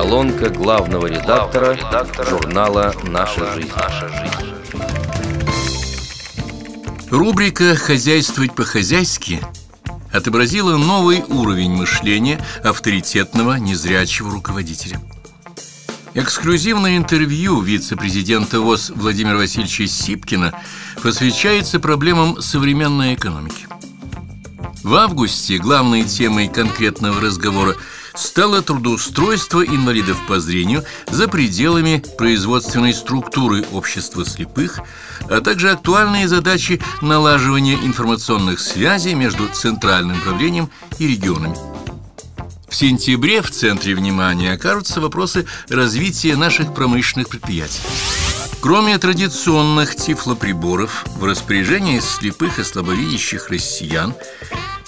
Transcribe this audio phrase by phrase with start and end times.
[0.00, 1.76] Колонка главного редактора,
[2.26, 3.70] журнала «Наша жизнь».
[7.10, 9.42] Рубрика «Хозяйствовать по-хозяйски»
[10.10, 14.98] отобразила новый уровень мышления авторитетного незрячего руководителя.
[16.14, 20.54] Эксклюзивное интервью вице-президента ВОЗ Владимира Васильевича Сипкина
[21.02, 23.66] посвящается проблемам современной экономики.
[24.82, 27.76] В августе главной темой конкретного разговора
[28.20, 34.80] стало трудоустройство инвалидов по зрению за пределами производственной структуры общества слепых,
[35.28, 41.56] а также актуальные задачи налаживания информационных связей между центральным правлением и регионами.
[42.68, 47.80] В сентябре в центре внимания окажутся вопросы развития наших промышленных предприятий.
[48.60, 54.14] Кроме традиционных тифлоприборов, в распоряжении слепых и слабовидящих россиян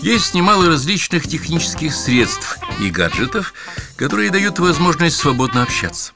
[0.02, 3.54] есть немало различных технических средств и гаджетов,
[3.96, 6.12] которые дают возможность свободно общаться.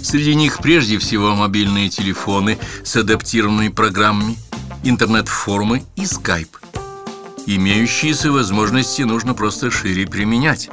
[0.00, 4.36] Среди них прежде всего мобильные телефоны с адаптированными программами,
[4.82, 6.58] интернет-форумы и скайп.
[7.46, 10.68] Имеющиеся возможности нужно просто шире применять.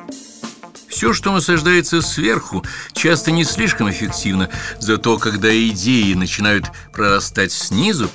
[0.89, 4.49] Все, что насаждается сверху, часто не слишком эффективно,
[4.79, 8.09] зато когда идеи начинают прорастать снизу,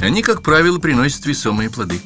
[0.00, 2.00] они, как правило, приносят весомые плоды.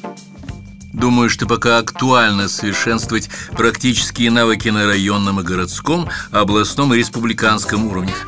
[0.93, 8.27] Думаю, что пока актуально совершенствовать практические навыки на районном и городском, областном и республиканском уровнях.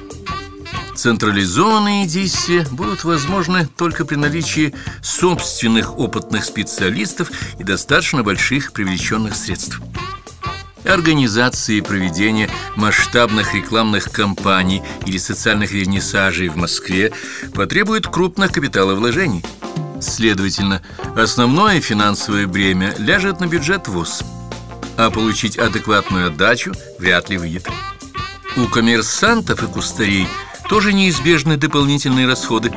[0.95, 9.81] Централизованные действия будут возможны только при наличии собственных опытных специалистов и достаточно больших привлеченных средств.
[10.83, 17.11] Организации и проведение масштабных рекламных кампаний или социальных вернисажей в Москве
[17.55, 19.43] потребует крупных капиталовложений–
[20.01, 20.81] Следовательно,
[21.15, 24.23] основное финансовое бремя ляжет на бюджет ВУЗ,
[24.97, 27.67] а получить адекватную отдачу вряд ли выйдет.
[28.57, 30.27] У коммерсантов и кустарей
[30.67, 32.73] тоже неизбежны дополнительные расходы,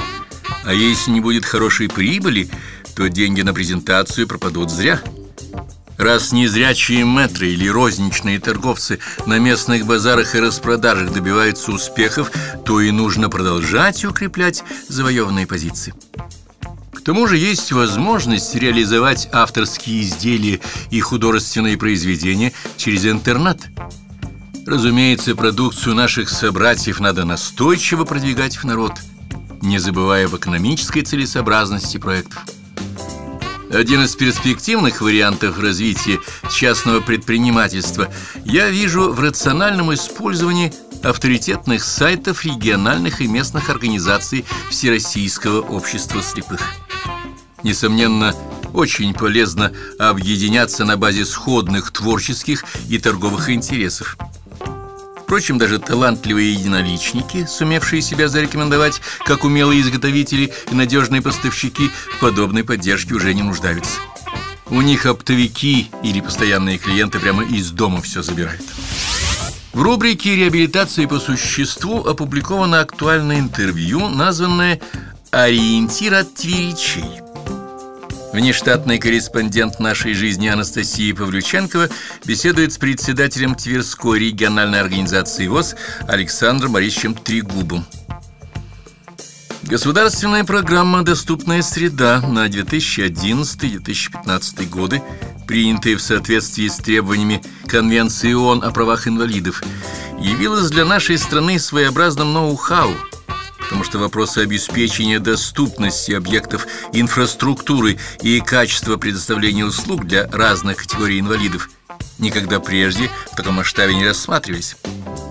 [0.65, 2.49] а если не будет хорошей прибыли,
[2.95, 5.01] то деньги на презентацию пропадут зря.
[5.97, 12.31] Раз незрячие мэтры или розничные торговцы на местных базарах и распродажах добиваются успехов,
[12.65, 15.95] то и нужно продолжать укреплять завоеванные позиции.
[17.05, 20.61] Тому же есть возможность реализовать авторские изделия
[20.91, 23.59] и художественные произведения через интернет.
[24.67, 28.93] Разумеется, продукцию наших собратьев надо настойчиво продвигать в народ,
[29.61, 32.43] не забывая об экономической целесообразности проектов.
[33.71, 36.21] Один из перспективных вариантов развития
[36.51, 38.09] частного предпринимательства
[38.47, 40.73] я вижу в рациональном использовании
[41.03, 46.63] авторитетных сайтов региональных и местных организаций Всероссийского общества слепых.
[47.65, 48.37] Несомненно,
[48.75, 54.19] очень полезно объединяться на базе сходных творческих и торговых интересов.
[55.23, 62.65] Впрочем, даже талантливые единоличники, сумевшие себя зарекомендовать как умелые изготовители и надежные поставщики, в подобной
[62.65, 63.99] поддержке уже не нуждаются.
[64.69, 68.63] У них оптовики или постоянные клиенты прямо из дома все забирают.
[69.73, 74.81] В рубрике «Реабилитация по существу» опубликовано актуальное интервью, названное
[75.31, 77.24] «Ориентир от тверичей».
[78.35, 81.89] Внештатный корреспондент нашей жизни Анастасия Павлюченкова
[82.25, 85.77] беседует с председателем Тверской региональной организации ВОЗ
[86.09, 87.87] Александром Борисовичем Трегубом.
[89.63, 95.01] Государственная программа «Доступная среда» на 2011-2015 годы,
[95.47, 99.63] принятая в соответствии с требованиями Конвенции ООН о правах инвалидов,
[100.19, 102.91] явилась для нашей страны своеобразным ноу-хау–
[103.65, 111.69] потому что вопросы обеспечения доступности объектов инфраструктуры и качества предоставления услуг для разных категорий инвалидов
[112.19, 114.77] никогда прежде в таком масштабе не рассматривались.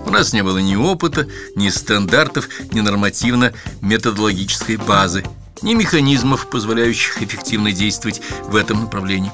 [0.06, 5.24] У нас не было ни опыта, ни стандартов, ни нормативно-методологической базы,
[5.62, 9.32] ни механизмов, позволяющих эффективно действовать в этом направлении.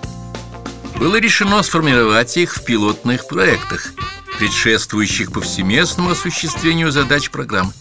[0.96, 3.92] Было решено сформировать их в пилотных проектах,
[4.38, 7.72] предшествующих повсеместному осуществлению задач программы.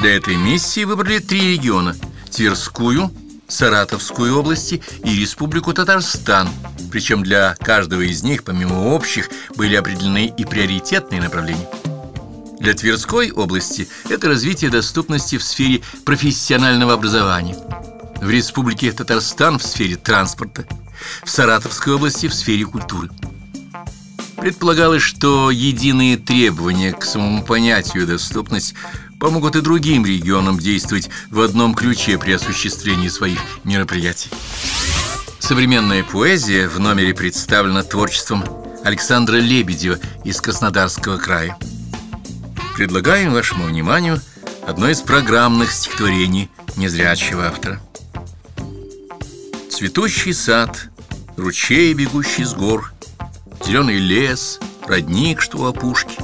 [0.00, 1.94] Для этой миссии выбрали три региона–
[2.30, 3.12] Тверскую,
[3.48, 6.48] Саратовскую области и Республику Татарстан.
[6.90, 11.68] Причем для каждого из них, помимо общих, были определены и приоритетные направления.
[12.60, 17.56] Для Тверской области это развитие доступности в сфере профессионального образования.
[18.22, 20.64] В Республике Татарстан в сфере транспорта,
[21.24, 23.10] в Саратовской области в сфере культуры.
[24.38, 28.74] Предполагалось, что единые требования к самому понятию доступность
[29.20, 34.30] помогут и другим регионам действовать в одном ключе при осуществлении своих мероприятий.
[35.38, 38.42] Современная поэзия в номере представлена творчеством
[38.82, 41.56] Александра Лебедева из Краснодарского края.
[42.76, 44.20] Предлагаем вашему вниманию
[44.66, 47.80] одно из программных стихотворений незрячего автора.
[49.70, 50.88] Цветущий сад,
[51.36, 52.92] ручей, бегущий с гор,
[53.66, 56.19] Зеленый лес, родник, что у опушки,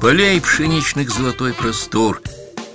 [0.00, 2.22] Полей пшеничных золотой простор,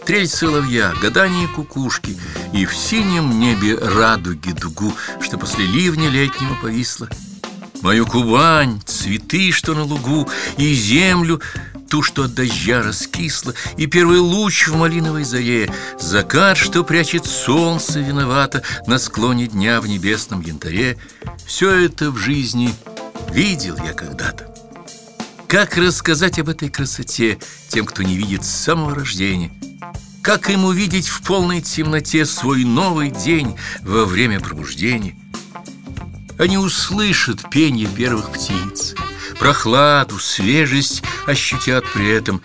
[0.06, 2.16] Трель соловья, гадание кукушки
[2.54, 7.10] И в синем небе радуги дугу, Что после ливня летнего повисла.
[7.81, 11.42] Мою Кубань, цветы, что на лугу, И землю,
[11.89, 18.01] ту, что от дождя раскисла, И первый луч в малиновой заре, Закат, что прячет солнце
[18.01, 21.00] виновато На склоне дня в небесном янтаре,
[21.48, 22.72] Все это в жизни
[23.31, 24.55] видел я когда-то.
[25.56, 29.54] Как рассказать об этой красоте тем, кто не видит с самого рождения?
[30.22, 35.16] Как им увидеть в полной темноте свой новый день во время пробуждения?
[36.38, 38.96] Они услышат пение первых птиц,
[39.40, 42.42] прохладу, свежесть ощутят при этом,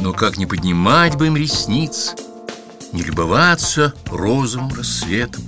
[0.00, 2.14] но как не поднимать бы им ресниц,
[2.90, 5.44] не любоваться розовым рассветом?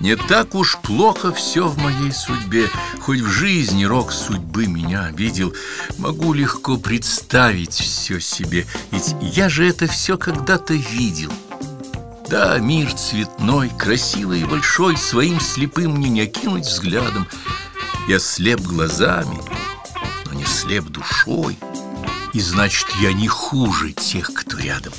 [0.00, 2.68] Не так уж плохо все в моей судьбе,
[3.00, 5.54] Хоть в жизни рок судьбы меня обидел,
[5.98, 11.32] Могу легко представить все себе, Ведь я же это все когда-то видел.
[12.28, 17.26] Да, мир цветной, красивый и большой, Своим слепым мне не окинуть взглядом.
[18.08, 19.38] Я слеп глазами,
[20.26, 21.58] но не слеп душой,
[22.34, 24.92] И значит, я не хуже тех, кто рядом.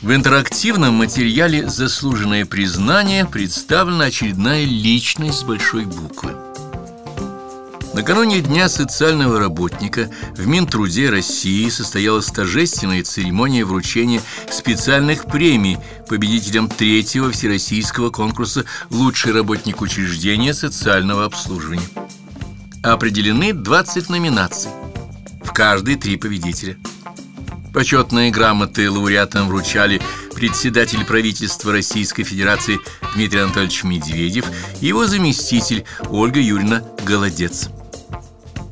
[0.00, 6.36] В интерактивном материале «Заслуженное признание» представлена очередная личность с большой буквы.
[7.94, 15.78] Накануне Дня социального работника в Минтруде России состоялась торжественная церемония вручения специальных премий
[16.08, 21.88] победителям третьего всероссийского конкурса «Лучший работник учреждения социального обслуживания».
[22.84, 24.70] Определены 20 номинаций,
[25.42, 26.76] в каждой три победителя–
[27.78, 30.02] Почетные грамоты лауреатам вручали
[30.34, 32.80] председатель правительства Российской Федерации
[33.14, 34.46] Дмитрий Анатольевич Медведев
[34.80, 37.70] и его заместитель Ольга Юрьевна Голодец.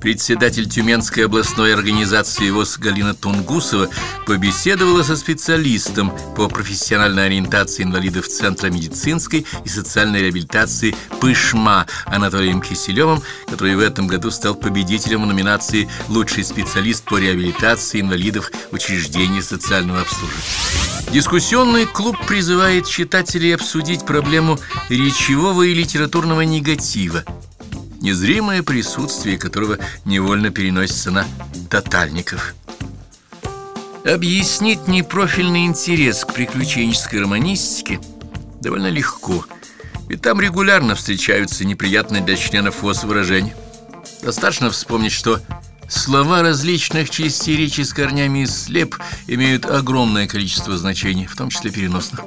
[0.07, 3.89] Председатель Тюменской областной организации ВОЗ Галина Тунгусова
[4.25, 13.21] побеседовала со специалистом по профессиональной ориентации инвалидов Центра медицинской и социальной реабилитации «Пышма» Анатолием Киселевым,
[13.51, 20.03] который в этом году стал победителем в номинации «Лучший специалист по реабилитации инвалидов учреждений социального
[20.03, 21.11] обслуживания».
[21.11, 24.57] Дискуссионный клуб призывает читателей обсудить проблему
[24.89, 27.25] речевого и литературного негатива–
[28.07, 31.27] незримое присутствие которого невольно переносится на
[31.69, 32.55] тотальников.
[34.05, 37.99] Объяснить непрофильный интерес к приключенческой романистике
[38.61, 39.45] довольно легко,
[40.09, 43.57] ведь там регулярно встречаются неприятные для членов ВОЗ выражения.
[44.23, 45.41] Достаточно вспомнить, что
[45.89, 52.21] слова различных частей речи с корнями слеп имеют огромное количество значений, в том числе переносных.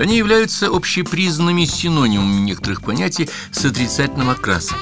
[0.00, 4.78] Они являются общепризнанными синонимами некоторых понятий с отрицательным окрасом.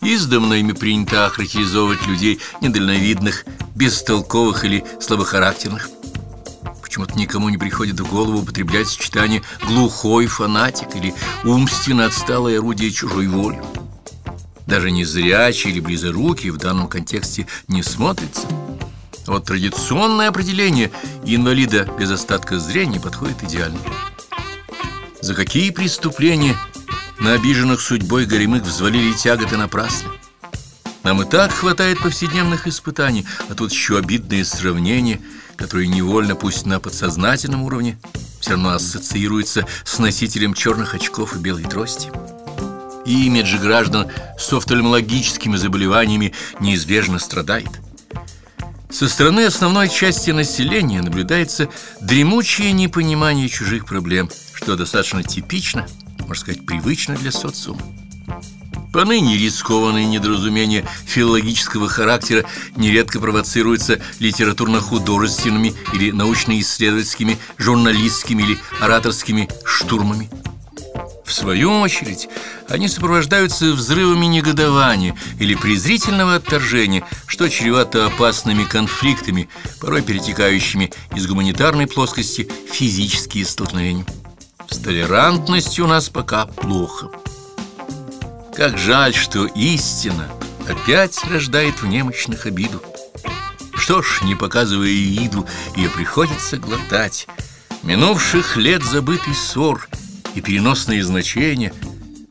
[0.00, 3.44] Издавна ими принято охарактеризовывать людей недальновидных,
[3.74, 5.90] бестолковых или слабохарактерных.
[6.80, 11.12] Почему-то никому не приходит в голову употреблять сочетание «глухой фанатик» или
[11.44, 13.62] «умственно отсталое орудие чужой воли».
[14.66, 18.48] Даже незрячий или близорукий в данном контексте не смотрится.
[19.26, 20.90] вот традиционное определение
[21.26, 23.78] инвалида без остатка зрения подходит идеально.
[25.22, 26.56] За какие преступления
[27.20, 30.10] на обиженных судьбой горемых взвалили тяготы напрасно?
[31.04, 35.20] Нам и так хватает повседневных испытаний, а тут еще обидные сравнения,
[35.54, 38.00] которые невольно, пусть на подсознательном уровне,
[38.40, 42.10] все равно ассоциируются с носителем черных очков и белой трости.
[43.06, 47.70] Имидж граждан с офтальмологическими заболеваниями неизбежно страдает.
[48.90, 51.68] Со стороны основной части населения наблюдается
[52.00, 54.28] дремучее непонимание чужих проблем–
[54.62, 55.88] что достаточно типично,
[56.20, 57.80] можно сказать, привычно для социума.
[58.92, 62.44] Поныне рискованные недоразумения филологического характера
[62.76, 70.30] нередко провоцируются литературно-художественными или научно-исследовательскими, журналистскими или ораторскими штурмами.
[71.24, 72.28] В свою очередь,
[72.68, 79.48] они сопровождаются взрывами негодования или презрительного отторжения, что чревато опасными конфликтами,
[79.80, 84.04] порой перетекающими из гуманитарной плоскости в физические столкновения.
[84.72, 87.10] С толерантностью у нас пока плохо.
[88.56, 90.30] Как жаль, что истина
[90.66, 92.82] опять рождает в немощных обиду.
[93.74, 97.26] Что ж, не показывая виду, ее приходится глотать.
[97.82, 99.86] Минувших лет забытый ссор
[100.34, 101.74] и переносные значения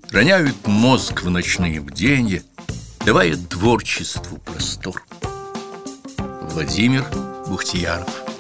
[0.10, 2.42] роняют мозг в ночные бденья,
[3.06, 5.04] давая творчеству простор.
[6.52, 7.06] Владимир
[7.48, 8.31] Бухтияров